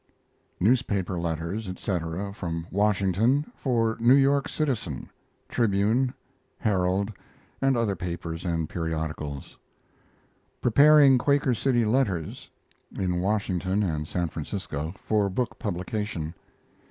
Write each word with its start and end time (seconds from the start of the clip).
Newspaper 0.59 1.19
letters, 1.19 1.67
etc., 1.67 2.33
from 2.33 2.65
Washington, 2.71 3.45
for 3.55 3.97
New 3.99 4.15
York 4.15 4.49
Citizen, 4.49 5.07
Tribune, 5.47 6.11
Herald, 6.57 7.13
and 7.61 7.77
other 7.77 7.95
papers 7.95 8.43
and 8.43 8.67
periodicals. 8.67 9.59
Preparing 10.59 11.19
Quaker 11.19 11.53
City 11.53 11.85
letters 11.85 12.49
(in 12.97 13.21
Washington 13.21 13.83
and 13.83 14.07
San 14.07 14.27
Francisco) 14.29 14.91
for 15.05 15.29
book 15.29 15.59
publication. 15.59 16.33